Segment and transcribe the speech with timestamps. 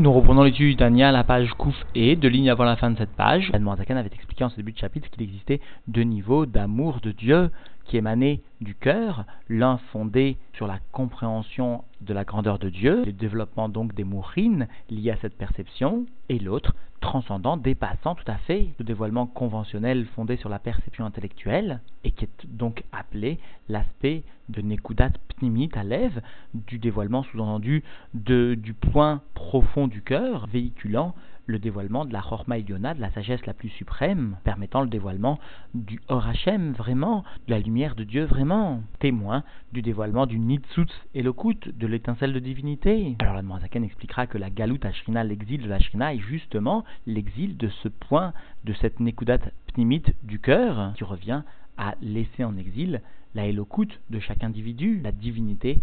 [0.00, 2.90] Nous reprenons l'étude du Tania à la page Kouf et deux lignes avant la fin
[2.90, 3.50] de cette page.
[3.52, 7.12] Adam Zakan avait expliqué en ce début de chapitre qu'il existait deux niveaux d'amour de
[7.12, 7.50] Dieu
[7.90, 13.12] qui émanaient du cœur, l'un fondé sur la compréhension de la grandeur de Dieu, le
[13.12, 18.68] développement donc des mourines liées à cette perception, et l'autre transcendant, dépassant tout à fait
[18.78, 24.62] le dévoilement conventionnel fondé sur la perception intellectuelle, et qui est donc appelé l'aspect de
[24.62, 26.20] Nekudat Pnimit Alev,
[26.54, 27.82] du dévoilement sous-entendu
[28.14, 31.12] du point profond du cœur, véhiculant
[31.46, 35.38] le dévoilement de la Chorma de la sagesse la plus suprême, permettant le dévoilement
[35.74, 41.58] du Horachem vraiment, de la lumière de Dieu vraiment, témoin du dévoilement du Nitzutz Elokut,
[41.72, 43.16] de l'étincelle de divinité.
[43.20, 47.56] Alors la Moazaken expliquera que la Galout Ashrina, l'exil de la Shrina, est justement l'exil
[47.56, 48.32] de ce point,
[48.64, 49.38] de cette Nekudat
[49.72, 51.42] Pnimit du cœur, qui revient
[51.76, 53.00] à laisser en exil
[53.34, 55.78] la Elokut de chaque individu, la divinité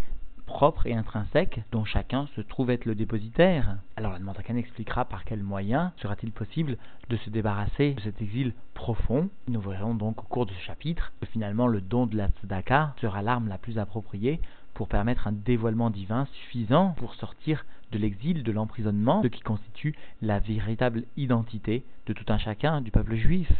[0.48, 3.76] propre et intrinsèque dont chacun se trouve être le dépositaire.
[3.96, 6.78] Alors la Mantakan expliquera par quel moyen sera-t-il possible
[7.10, 9.28] de se débarrasser de cet exil profond.
[9.46, 12.94] Nous verrons donc au cours de ce chapitre que finalement le don de la tzedaka
[13.00, 14.40] sera l'arme la plus appropriée
[14.72, 19.94] pour permettre un dévoilement divin suffisant pour sortir de l'exil, de l'emprisonnement, ce qui constitue
[20.22, 23.52] la véritable identité de tout un chacun du peuple juif.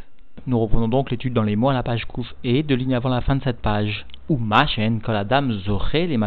[0.48, 3.10] Nous reprenons donc l'étude dans les mots à la page Kouf et deux lignes avant
[3.10, 4.06] la fin de cette page.
[4.30, 6.18] Umachen koladam zoré les.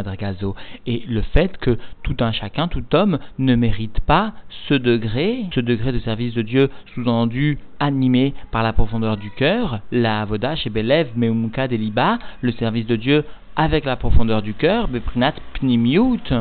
[0.85, 4.33] Et le fait que tout un chacun, tout homme, ne mérite pas
[4.67, 9.79] ce degré, ce degré de service de Dieu, sous-entendu animé par la profondeur du cœur,
[9.91, 14.87] la avoda chez Belev meumka deliba, le service de Dieu avec la profondeur du cœur,
[14.87, 16.31] beprinat pnimiut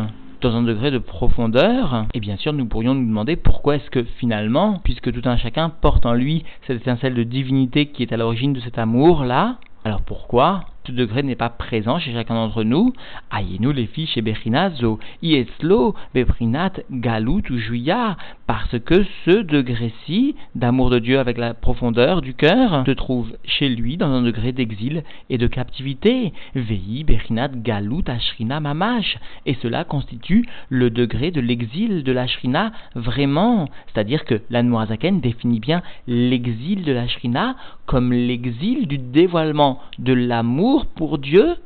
[0.41, 4.05] dans un degré de profondeur, et bien sûr nous pourrions nous demander pourquoi est-ce que
[4.05, 8.17] finalement, puisque tout un chacun porte en lui cette étincelle de divinité qui est à
[8.17, 12.93] l'origine de cet amour-là, alors pourquoi ce degré n'est pas présent chez chacun d'entre nous
[13.33, 18.17] Ayez-nous les filles chez Bechinazo, Ieslo, Beprinat, Galut ou Juya,
[18.49, 23.69] parce que ce degré-ci d'amour de Dieu avec la profondeur du cœur se trouve chez
[23.69, 26.33] lui dans un degré d'exil et de captivité.
[26.57, 29.19] Vei, Beprinat, Galut, Ashrina, Mamash.
[29.47, 33.69] Et cela constitue le degré de l'exil de l'Ashrina vraiment.
[33.87, 37.55] C'est-à-dire que l'Anmoazaken définit bien l'exil de l'Ashrina
[37.87, 41.57] comme l'exil du dévoilement de l'amour pour Dieu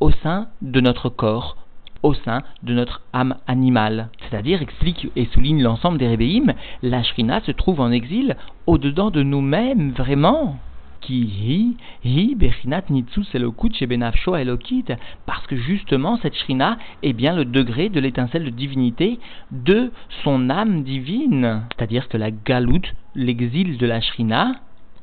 [0.00, 1.56] au sein de notre corps,
[2.02, 4.08] au sein de notre âme animale.
[4.20, 9.22] C'est-à-dire, explique et souligne l'ensemble des rébéim, la Shrina se trouve en exil au-dedans de
[9.22, 10.56] nous-mêmes, vraiment.
[11.00, 13.22] Ki hi, bechinat nitsu
[13.72, 14.86] chez benafsho elokit,
[15.24, 19.20] parce que justement cette shrina est bien le degré de l'étincelle de divinité
[19.52, 19.92] de
[20.24, 21.62] son âme divine.
[21.76, 24.56] C'est-à-dire que la galoute, l'exil de la shrina,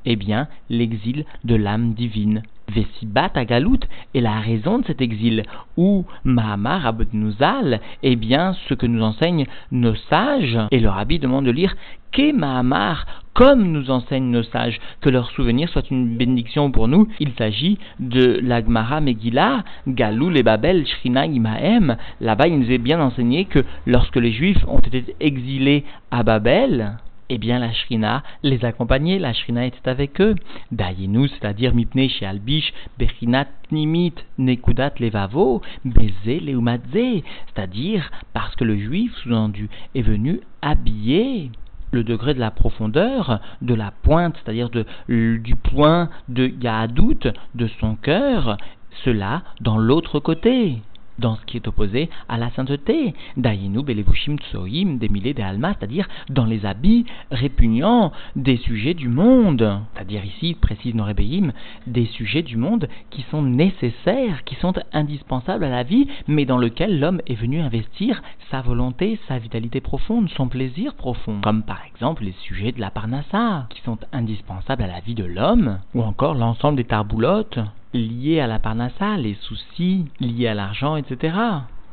[0.05, 2.43] est bien l'exil de l'âme divine.
[2.69, 3.79] Vesibat Agalout
[4.13, 5.43] est la raison de cet exil,
[5.77, 11.45] ou Mahamar Abdnouzal est bien ce que nous enseignent nos sages, et le rabbi demande
[11.45, 11.75] de lire
[12.11, 17.07] Ke Mahamar, comme nous enseignent nos sages, que leur souvenir soit une bénédiction pour nous.
[17.19, 21.97] Il s'agit de l'Agmara Megillah, Galou les Babel, Shrina Imahem.
[22.21, 26.97] Là-bas, il nous est bien enseigné que lorsque les Juifs ont été exilés à Babel,
[27.29, 30.35] eh bien la Shrina les accompagnait, la Shrina était avec eux.
[30.71, 38.77] Dayinu, c'est-à-dire Mipne chez Albish, Bechinat Nimit, Nekudat Levavo, Beze Leumadze, c'est-à-dire parce que le
[38.77, 41.51] juif sous-entendu est venu habiller
[41.91, 47.95] le degré de la profondeur, de la pointe, c'est-à-dire du point de Yahadout de son
[47.95, 48.57] cœur,
[49.03, 50.81] cela dans l'autre côté
[51.19, 53.13] dans ce qui est opposé à la sainteté.
[53.37, 59.09] Dayinu belevushim tsoim, des milliers des almas, c'est-à-dire dans les habits répugnants des sujets du
[59.09, 59.81] monde.
[59.93, 61.51] C'est-à-dire ici, précise Norébéim,
[61.87, 66.57] des sujets du monde qui sont nécessaires, qui sont indispensables à la vie, mais dans
[66.57, 71.41] lequel l'homme est venu investir sa volonté, sa vitalité profonde, son plaisir profond.
[71.41, 75.25] Comme par exemple les sujets de la parnassa, qui sont indispensables à la vie de
[75.25, 77.59] l'homme, ou encore l'ensemble des tarboulottes,
[77.93, 81.35] liés à la parnassa, les soucis liés à l'argent, etc.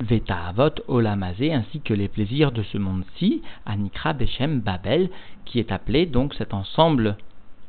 [0.00, 5.10] Vetaavot olamazé ainsi que les plaisirs de ce monde-ci, Anikra Beshem Babel,
[5.44, 7.16] qui est appelé donc cet ensemble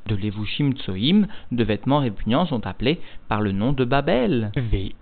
[0.07, 4.51] de levushim tsoim, de vêtements répugnants, sont appelés par le nom de Babel.
[4.55, 4.95] Vei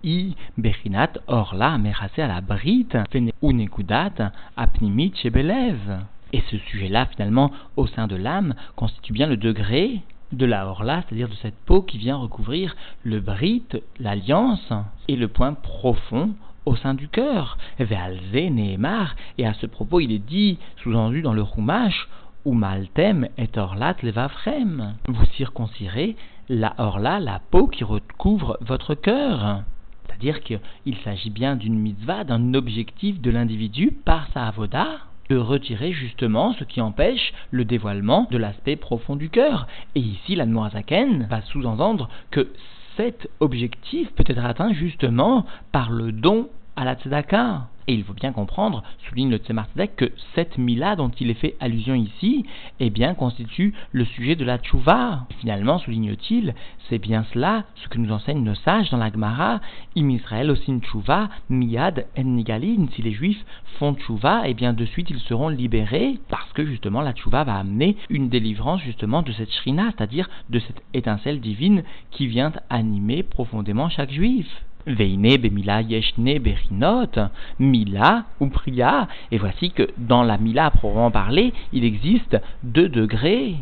[0.58, 2.96] bechinat orla merase à la brite,
[3.42, 6.00] unekudat apnimit shebelev.
[6.32, 10.00] Et ce sujet-là, finalement, au sein de l'âme, constitue bien le degré
[10.32, 13.64] de la horla, c'est-à-dire de cette peau qui vient recouvrir le brit,
[13.98, 14.72] l'alliance,
[15.08, 16.34] et le point profond
[16.66, 17.58] au sein du cœur.
[17.78, 22.08] Et à ce propos il est dit, sous-entendu dans le Rumash,
[22.44, 24.94] ou maltem et orlat levafrem.
[25.08, 26.16] Vous circoncirez
[26.48, 29.62] la horla, la peau qui recouvre votre cœur.
[30.06, 34.86] C'est-à-dire qu'il s'agit bien d'une mitzvah, d'un objectif de l'individu par sa avoda,
[35.30, 39.66] de retirer justement ce qui empêche le dévoilement de l'aspect profond du cœur.
[39.94, 42.48] Et ici, la Noirzaken va sous-entendre que
[42.96, 46.48] cet objectif peut être atteint justement par le don
[46.80, 47.68] à la tzedaka.
[47.88, 49.66] Et il faut bien comprendre, souligne le Tzemar
[49.96, 52.46] que cette mila dont il est fait allusion ici,
[52.78, 55.26] eh bien, constitue le sujet de la tchouva.
[55.40, 56.54] Finalement, souligne-t-il,
[56.88, 59.60] c'est bien cela ce que nous enseignent nos sages dans la Gemara,
[59.96, 62.86] im Israël osin tchouva, miyad en nigalin.
[62.94, 63.44] Si les juifs
[63.78, 67.56] font tchouva, eh bien, de suite, ils seront libérés, parce que justement, la tchouva va
[67.56, 71.82] amener une délivrance justement de cette shrina, c'est-à-dire de cette étincelle divine
[72.12, 74.46] qui vient animer profondément chaque juif.
[74.86, 79.08] Veine bemila yeshne berinot, mila ou priya.
[79.30, 83.56] Et voici que dans la mila à proprement parler, il existe deux degrés.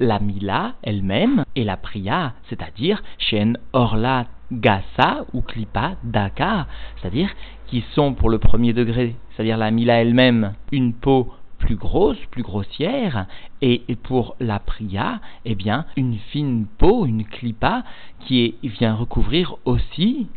[0.00, 6.66] La mila elle-même et la priya, c'est-à-dire shen orla gasa ou klipa daka,
[6.96, 7.30] c'est-à-dire
[7.66, 12.42] qui sont pour le premier degré, c'est-à-dire la mila elle-même, une peau plus grosse, plus
[12.42, 13.26] grossière,
[13.60, 17.82] et pour la priya, eh bien, une fine peau, une klipa,
[18.20, 20.28] qui vient recouvrir aussi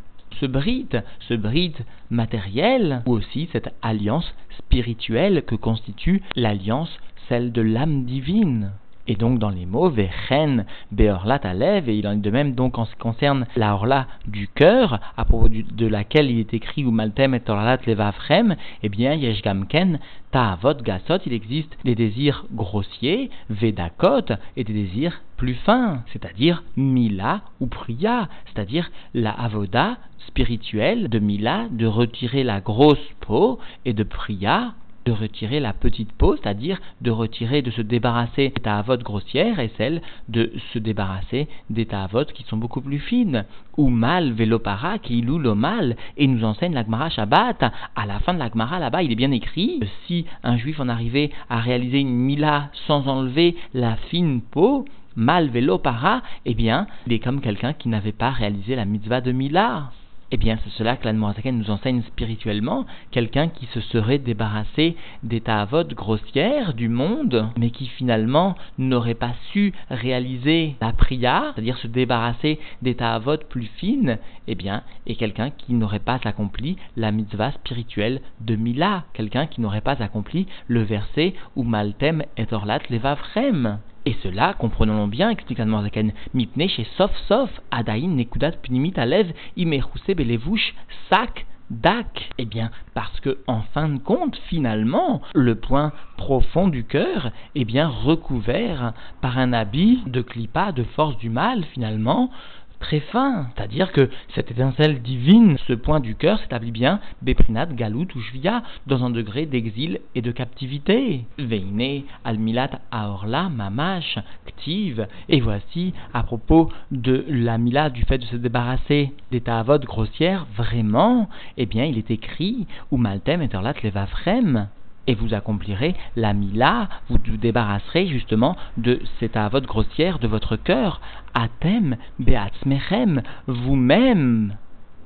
[0.41, 6.99] ce bride, ce bride matériel, ou aussi cette alliance spirituelle que constitue l'alliance,
[7.29, 8.71] celle de l'âme divine.
[9.07, 12.77] Et donc dans les mots, Vechen, Beorlat Alev, et il en est de même donc
[12.77, 16.86] en ce qui concerne la Orla du cœur, à propos de laquelle il est écrit
[16.86, 20.00] ou Maltem et Orlat Levafrem, eh bien Yeshgamken,
[20.31, 27.42] Ta'avot Gasot, il existe des désirs grossiers, Vedakot, et des désirs plus fins, c'est-à-dire Mila
[27.59, 34.03] ou Priya, c'est-à-dire la Avoda spirituelle de Mila, de retirer la grosse peau, et de
[34.03, 34.74] Priya,
[35.06, 39.71] de retirer la petite peau, c'est-à-dire de retirer, de se débarrasser des ta'avot grossières et
[39.77, 43.45] celle de se débarrasser des ta'avot qui sont beaucoup plus fines.
[43.77, 47.63] Ou mal velopara qui loue le mal et nous enseigne l'agmara Shabbat.
[47.95, 51.31] À la fin de l'agmara là-bas, il est bien écrit si un juif en arrivait
[51.50, 57.19] à réaliser une mila sans enlever la fine peau, mal velopara, eh bien, il est
[57.19, 59.92] comme quelqu'un qui n'avait pas réalisé la mitzvah de mila.
[60.33, 65.41] Eh bien, c'est cela que l'Anne nous enseigne spirituellement, quelqu'un qui se serait débarrassé des
[65.41, 71.87] ta'avot grossières du monde, mais qui finalement n'aurait pas su réaliser la prière, c'est-à-dire se
[71.87, 77.51] débarrasser des ta'avot plus fines, eh bien, est quelqu'un qui n'aurait pas accompli la mitzvah
[77.51, 83.79] spirituelle de Mila, quelqu'un qui n'aurait pas accompli le verset où Maltem et Orlat levavrem.
[84.06, 90.15] Et cela, comprenons-le bien, explique Zaken, mipne chez sof sof, adain nekudat punimit alev, imeruse
[90.15, 90.74] belevouche,
[91.09, 92.30] sac, dak.
[92.39, 97.65] Eh bien, parce que, en fin de compte, finalement, le point profond du cœur est
[97.65, 102.31] bien recouvert par un habit de clipa, de force du mal, finalement,
[102.81, 103.47] très fin.
[103.55, 108.63] C'est-à-dire que cette étincelle divine, ce point du cœur, s'établit bien Beprinat, Galout ou Jvia,
[108.87, 111.25] dans un degré d'exil et de captivité.
[111.37, 115.07] Veine, Almilat, Aorla, Mamash, Ktiv.
[115.29, 120.47] Et voici, à propos de la Mila, du fait de se débarrasser des ta'avot grossières,
[120.57, 124.67] vraiment, eh bien, il est écrit, ou Maltem, Eterlat, Levafrem
[125.07, 130.56] et vous accomplirez la mila, vous vous débarrasserez justement de cette avode grossière de votre
[130.56, 131.01] cœur,
[131.33, 134.56] atem beatzmechem, vous-même,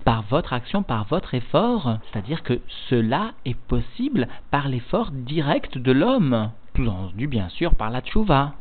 [0.04, 5.92] par votre action, par votre effort, c'est-à-dire que cela est possible par l'effort direct de
[5.92, 8.54] l'homme, tout entendu bien sûr par la tchouva.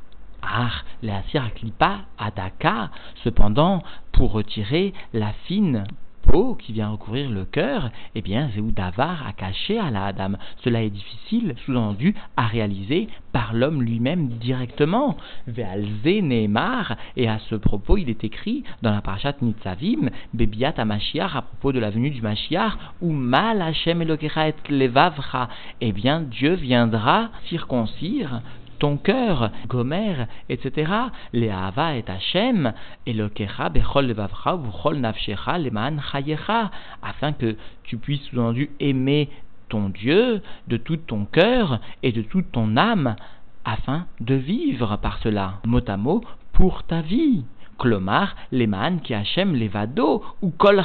[0.43, 0.71] Ah,
[1.03, 1.23] la
[1.55, 2.91] klipa adaka,
[3.23, 5.85] cependant, pour retirer la fine
[6.27, 10.33] peau qui vient recouvrir le cœur, eh bien, Davar a caché à la Adam.
[10.63, 15.17] Cela est difficile, sous-entendu, à réaliser par l'homme lui-même directement.
[15.47, 21.37] Ve'alze Neymar, et à ce propos, il est écrit dans la parashat Nitzavim, Bebiat Mashiach,
[21.37, 24.05] à propos de la venue du Mashiach, ou Mal Hashem et
[24.71, 25.49] Levavra,
[25.81, 28.43] eh bien, Dieu viendra circoncire
[28.85, 30.93] ton cœur, Gomer, etc.
[31.33, 32.75] Les Ahava et Hachem,
[33.07, 36.71] Elokecha, Bechol Levavcha, Vuchol Nafshecha, Leman Chayecha,
[37.03, 39.31] afin que tu puisses sous-entendu aimer
[39.71, 43.17] ton Dieu de tout ton cœur et de toute ton âme,
[43.65, 46.23] afin de vivre par cela, mot à mot,
[46.53, 47.47] pour ta vie.
[47.79, 50.83] Klomar, Leman, Kiachem, Levado, ou Kol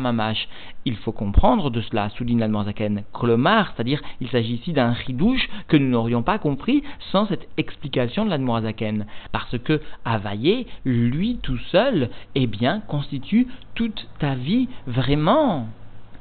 [0.00, 0.48] Mamash.
[0.84, 3.02] Il faut comprendre de cela, souligne l'Almanzaken.
[3.12, 8.24] Klomar, c'est-à-dire, il s'agit ici d'un ridouche que nous n'aurions pas compris sans cette explication
[8.24, 9.06] de l'Admorazaken.
[9.32, 15.66] Parce que Availlé, lui tout seul, eh bien, constitue toute ta vie vraiment.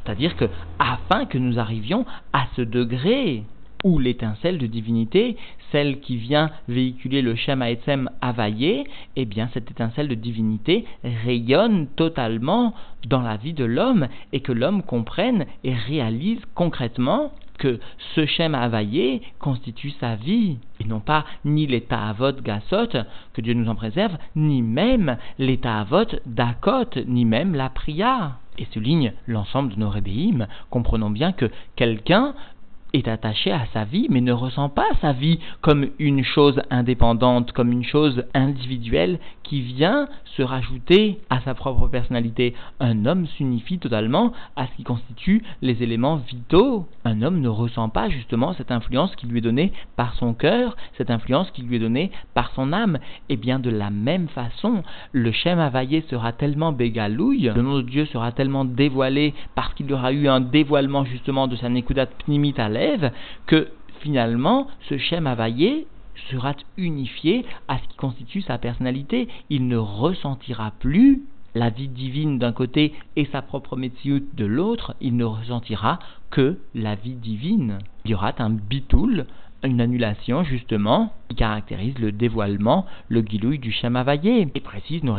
[0.03, 0.45] C'est-à-dire que,
[0.79, 3.43] afin que nous arrivions à ce degré,
[3.83, 5.37] ou l'étincelle de divinité,
[5.71, 11.87] celle qui vient véhiculer le Shem Haetzem Availlé, eh bien cette étincelle de divinité rayonne
[11.95, 12.73] totalement
[13.07, 17.79] dans la vie de l'homme et que l'homme comprenne et réalise concrètement que
[18.15, 22.97] ce Shem Havaïe constitue sa vie, et non pas ni l'état Avot Gasot,
[23.33, 28.37] que Dieu nous en préserve, ni même l'état Avot Dakot, ni même la Priya.
[28.57, 32.33] Et souligne l'ensemble de nos rébéims, comprenons bien que quelqu'un
[32.95, 37.51] est attaché à sa vie, mais ne ressent pas sa vie comme une chose indépendante,
[37.51, 42.55] comme une chose individuelle qui vient se rajouter à sa propre personnalité.
[42.79, 46.87] Un homme s'unifie totalement à ce qui constitue les éléments vitaux.
[47.05, 50.75] Un homme ne ressent pas justement cette influence qui lui est donnée par son cœur,
[50.97, 52.97] cette influence qui lui est donnée par son âme.
[53.29, 57.83] Et bien de la même façon, le Shem Havaïe sera tellement bégalouille, le nom de
[57.83, 62.07] Dieu sera tellement dévoilé parce qu'il y aura eu un dévoilement justement de sa Nekudat
[62.07, 62.69] Pnimit à
[63.45, 63.69] que
[64.01, 65.85] finalement ce Shem Havaïe
[66.29, 69.27] sera unifié à ce qui constitue sa personnalité.
[69.49, 71.23] Il ne ressentira plus
[71.55, 75.99] la vie divine d'un côté et sa propre métier de l'autre, il ne ressentira
[76.29, 77.79] que la vie divine.
[78.03, 79.25] Il y aura un bitoul,
[79.65, 84.49] une annulation justement qui caractérise le dévoilement, le guilouille du Shamavaye.
[84.53, 85.15] Et précise nos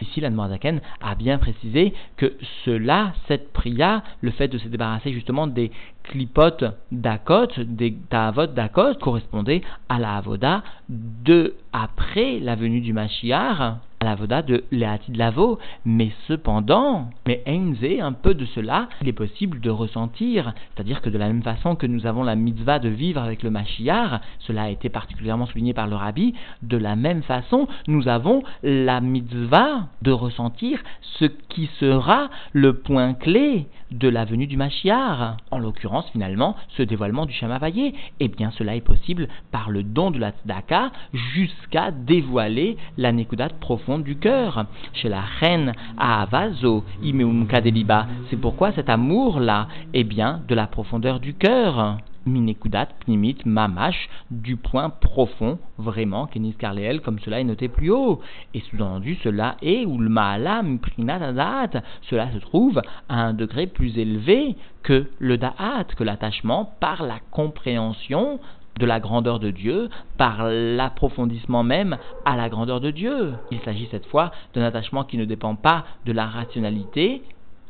[0.00, 5.12] ici la Zaken a bien précisé que cela, cette priya, le fait de se débarrasser
[5.12, 5.70] justement des
[6.04, 13.76] clipotes d'Akot, des ta'avot d'Akot, correspondait à la avoda de après la venue du Mashiach,
[14.00, 19.08] à la voda de de Lavo, mais cependant, mais Einze, un peu de cela, il
[19.08, 22.78] est possible de ressentir, c'est-à-dire que de la même façon que nous avons la mitzvah
[22.78, 26.96] de vivre avec le Mashiach, cela a été particulièrement souligné par le Rabbi, de la
[26.96, 30.82] même façon, nous avons la mitzvah de ressentir
[31.18, 36.82] ce qui sera le point clé de la venue du Mashiach, en l'occurrence finalement ce
[36.82, 41.90] dévoilement du Shamavaye, eh bien cela est possible par le don de la Tzedaka jusqu'à
[41.90, 44.66] dévoiler la Nekudat profonde du cœur.
[44.92, 48.06] Chez la reine Avazo, Imeum Kadeliba.
[48.30, 51.98] C'est pourquoi cet amour-là est bien de la profondeur du cœur.
[52.26, 58.20] Minekudat, Pnimit, Mamash, du point profond, vraiment, Kenis Karleel, comme cela est noté plus haut.
[58.52, 63.96] Et sous-entendu, cela est, ou le Maalam, Prinatadat, cela se trouve à un degré plus
[63.96, 68.38] élevé que le Da'at, que l'attachement par la compréhension
[68.78, 73.34] de la grandeur de Dieu par l'approfondissement même à la grandeur de Dieu.
[73.50, 77.22] Il s'agit cette fois d'un attachement qui ne dépend pas de la rationalité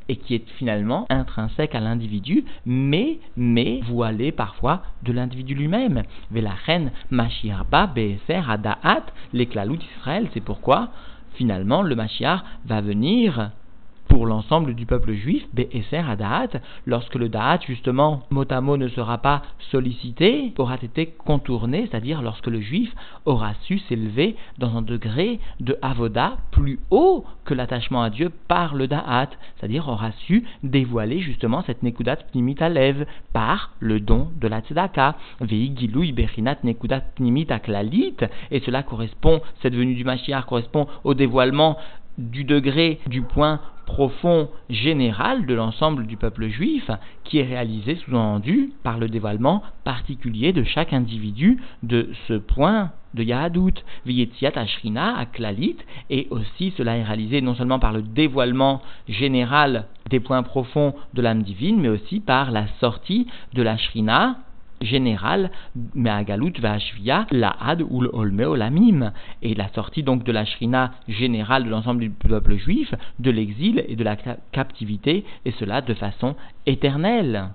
[0.08, 6.02] et qui est finalement intrinsèque à l'individu, mais, mais voilé parfois de l'individu lui-même.
[6.30, 10.90] Velachen Mashiarba Be'eser Adaat, l'éclalut d'Israël, c'est pourquoi
[11.34, 13.50] finalement le Mashiach va venir
[14.08, 18.88] pour l'ensemble du peuple juif, Be'eser Adaat, lorsque le Da'at, justement, mot à mot ne
[18.88, 22.92] sera pas sollicité, aura été contourné, c'est-à-dire lorsque le juif
[23.25, 28.75] aura su s'élever dans un degré de Avoda plus haut que l'attachement à Dieu par
[28.75, 34.48] le Da'at, c'est-à-dire aura su dévoiler justement cette Nekudat Pnimit Alev par le don de
[34.48, 35.16] la Tzedaka.
[35.40, 38.16] Veigilui Berinat Nekudat Pnimit Aklalit,
[38.50, 41.76] et cela correspond, cette venue du Mashiach correspond au dévoilement
[42.18, 46.90] du degré, du point profond général de l'ensemble du peuple juif
[47.25, 53.23] qui est réalisé sous-entendu par le dévoilement particulier de chaque individu de ce point de
[53.23, 53.73] Yahadout,
[54.05, 55.78] Viyetiat Ashrina, Aklalit,
[56.11, 61.23] et aussi cela est réalisé non seulement par le dévoilement général des points profonds de
[61.23, 64.37] l'âme divine, mais aussi par la sortie de la Shrina
[64.80, 65.50] générale,
[65.95, 68.11] Meagalut Vashvia, la Had ou le
[69.42, 73.85] et la sortie donc de la Shrina générale de l'ensemble du peuple juif, de l'exil
[73.88, 74.16] et de la
[74.52, 76.35] captivité, et cela de façon
[76.66, 77.50] éternelle.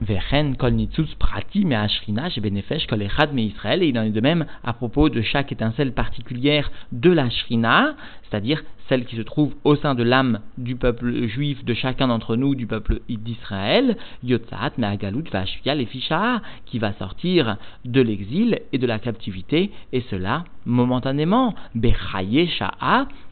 [0.00, 0.74] Vechen kol
[1.18, 4.72] prati me ashrina benefesh kol echad me Israël et il en est de même à
[4.74, 9.94] propos de chaque étincelle particulière de la shrina, c'est-à-dire celle qui se trouve au sein
[9.94, 15.74] de l'âme du peuple juif de chacun d'entre nous, du peuple d'Israël, Yotzat Me'agalut Vashvia
[15.74, 15.88] les
[16.66, 21.54] qui va sortir de l'exil et de la captivité, et cela momentanément.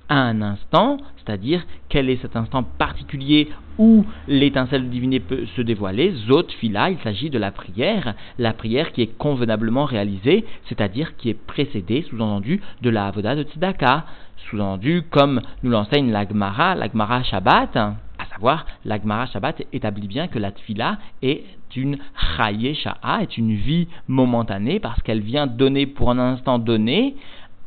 [0.09, 6.13] À un instant, c'est-à-dire quel est cet instant particulier où l'étincelle divinée peut se dévoiler,
[6.29, 11.31] Zot Fila, il s'agit de la prière, la prière qui est convenablement réalisée, c'est-à-dire qui
[11.31, 14.05] est précédée, sous-entendu, de la Avoda de Tzedaka,
[14.49, 20.53] sous-entendu comme nous l'enseigne l'Agmara, l'Agmara Shabbat, à savoir l'Agmara Shabbat établit bien que la
[20.53, 21.45] Tfila est
[21.77, 21.99] une
[22.37, 27.17] Chaye Sha'a, est une vie momentanée parce qu'elle vient donner pour un instant donné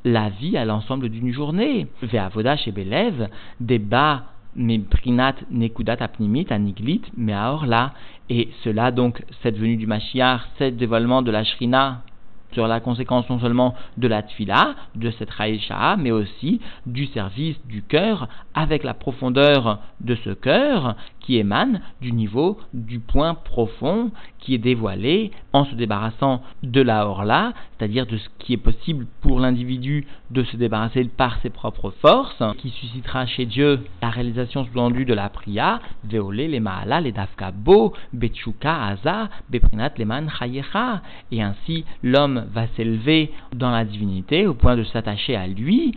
[0.08, 1.88] la vie à l'ensemble d'une journée.
[2.02, 4.24] Ve'avoda chez Belev, débat
[4.90, 7.94] prinat nekudat apnimit aniglit là
[8.30, 12.02] et cela donc cette venue du Mashiach, cet dévoilement de la Shrina
[12.51, 17.58] sur la conséquence non seulement de la tfila, de cette raïcha, mais aussi du service
[17.66, 24.12] du cœur avec la profondeur de ce cœur qui émane du niveau du point profond
[24.39, 29.06] qui est dévoilé en se débarrassant de la horla, c'est-à-dire de ce qui est possible
[29.22, 34.63] pour l'individu de se débarrasser par ses propres forces, qui suscitera chez Dieu la réalisation
[34.63, 41.01] sous-tendue de la priya, veolé, les mahala, les dafkabo, betchuka, aza, beprinat, leman, chayecha,
[41.32, 45.94] et ainsi l'homme va s'élever dans la divinité au point de s'attacher à lui,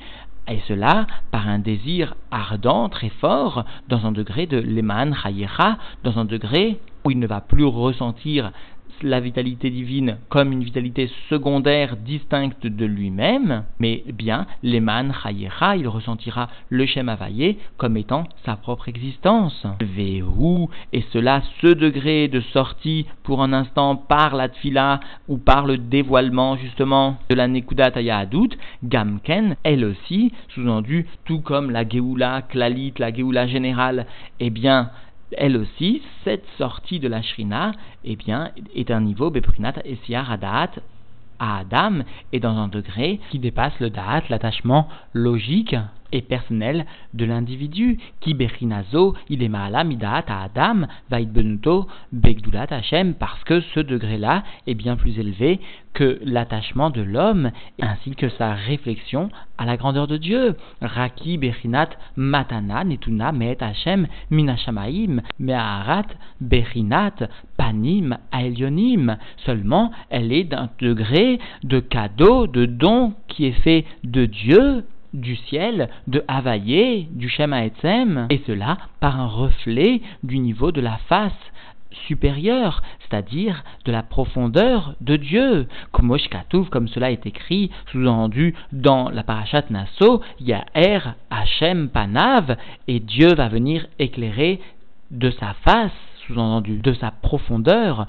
[0.48, 6.18] et cela par un désir ardent, très fort, dans un degré de leman chayecha, dans
[6.18, 8.52] un degré où il ne va plus ressentir
[9.02, 15.88] la vitalité divine comme une vitalité secondaire distincte de lui-même, mais bien l'Eman Chayecha, il
[15.88, 19.66] ressentira le Shem Havayé comme étant sa propre existence.
[19.80, 25.66] Vehu, et cela, ce degré de sortie pour un instant par la Tfila ou par
[25.66, 28.50] le dévoilement justement de la Nekudat Adut,
[28.84, 34.06] Gamken, elle aussi, sous-entendu, tout comme la Geoula Klalit, la Geoula générale,
[34.40, 34.90] eh bien,
[35.36, 37.72] elle aussi, cette sortie de la Shrina,
[38.04, 40.70] eh bien, est un niveau Beprinat Esiar Adaat
[41.38, 42.00] à Adam
[42.32, 45.74] et dans un degré qui dépasse le Da'at, l'attachement logique
[46.12, 47.98] et personnel de l'individu.
[48.20, 52.66] Qui berinazo, il est midaat à Adam, benuto begdulat
[53.18, 55.60] parce que ce degré-là est bien plus élevé
[55.92, 57.50] que l'attachement de l'homme,
[57.80, 60.56] ainsi que sa réflexion à la grandeur de Dieu.
[60.80, 66.06] Raki berinat matana netuna met Hashem minashamaim me'arat
[66.40, 69.16] berinat panim aelionim.
[69.44, 75.36] Seulement, elle est d'un degré de cadeau, de don qui est fait de Dieu du
[75.36, 80.98] ciel, de Havaïe, du Shema Etzem, et cela par un reflet du niveau de la
[81.08, 81.32] face
[82.06, 85.66] supérieure, c'est-à-dire de la profondeur de Dieu.
[85.92, 86.16] Comme
[86.70, 91.00] comme cela est écrit, sous-entendu dans la parashat Nasso, Yaher
[91.30, 92.56] Hashem Panav,
[92.88, 94.60] et Dieu va venir éclairer
[95.10, 95.92] de sa face,
[96.26, 98.06] sous-entendu de sa profondeur,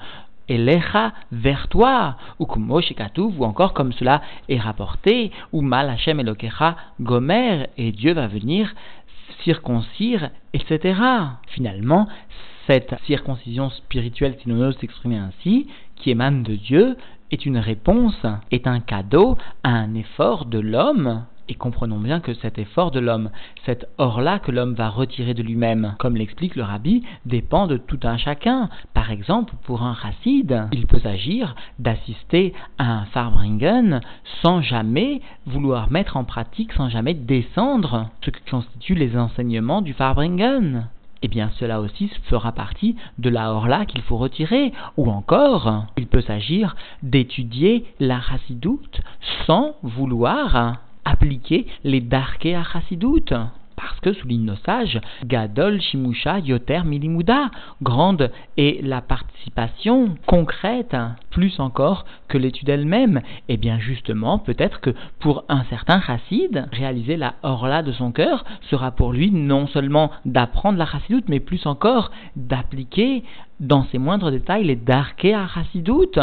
[0.52, 7.68] Elecha vers toi, ou ou encore comme cela est rapporté, ou Mal Hashem Elokecha Gomer,
[7.76, 8.74] et Dieu va venir
[9.44, 11.00] circoncire, etc.
[11.48, 12.06] Finalement,
[12.66, 16.96] cette circoncision spirituelle, si l'on ose s'exprimer ainsi, qui émane de Dieu,
[17.30, 22.34] est une réponse, est un cadeau à un effort de l'homme et comprenons bien que
[22.34, 23.30] cet effort de l'homme,
[23.66, 28.00] cet or-là que l'homme va retirer de lui-même, comme l'explique le rabbi, dépend de tout
[28.04, 28.68] un chacun.
[28.94, 34.00] Par exemple, pour un chassid, il peut s'agir d'assister à un farbringen
[34.42, 39.92] sans jamais vouloir mettre en pratique, sans jamais descendre ce qui constitue les enseignements du
[39.92, 40.88] farbringen
[41.22, 44.72] eh bien cela aussi fera partie de la horla qu'il faut retirer.
[44.96, 49.00] Ou encore, il peut s'agir d'étudier la chassidoute
[49.46, 53.32] sans vouloir appliquer les darkei à Chassidout.
[53.74, 57.50] Parce que, souligne nos sages, Gadol Shimusha Yoter Milimuda,
[57.82, 60.96] grande est la participation concrète,
[61.30, 63.22] plus encore que l'étude elle-même.
[63.48, 68.12] Et eh bien justement, peut-être que pour un certain chassid, réaliser la horla de son
[68.12, 73.24] cœur sera pour lui non seulement d'apprendre la chassidoute, mais plus encore d'appliquer
[73.58, 76.18] dans ses moindres détails les darkei à chassidoute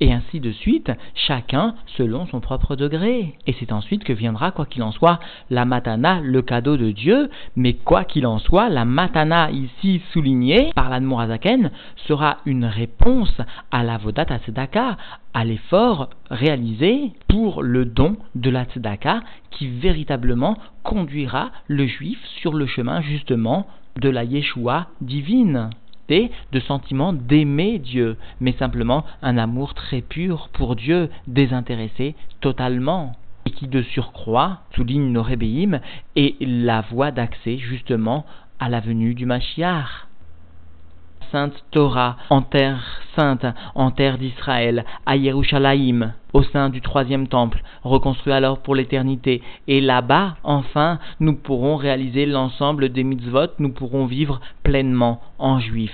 [0.00, 3.34] et ainsi de suite, chacun selon son propre degré.
[3.46, 7.30] Et c'est ensuite que viendra, quoi qu'il en soit, la matana, le cadeau de Dieu,
[7.56, 11.70] mais quoi qu'il en soit, la matana ici soulignée par l'Admorazaken
[12.06, 14.96] sera une réponse à la Vodat Tzedaka,
[15.34, 22.52] à l'effort réalisé pour le don de la Tzedaka qui véritablement conduira le juif sur
[22.52, 23.66] le chemin justement
[24.00, 25.70] de la Yeshua divine
[26.08, 33.12] de sentiments d'aimer Dieu, mais simplement un amour très pur pour Dieu, désintéressé totalement
[33.44, 35.80] et qui de surcroît, souligne nos rébéim,
[36.16, 38.24] est la voie d'accès justement
[38.58, 40.06] à la venue du Mashiach
[41.36, 42.82] sainte Torah, en terre
[43.14, 43.44] sainte,
[43.74, 49.42] en terre d'Israël, à Yerushalayim, au sein du troisième temple, reconstruit alors pour l'éternité.
[49.68, 55.92] Et là-bas, enfin, nous pourrons réaliser l'ensemble des mitzvot, nous pourrons vivre pleinement en juif.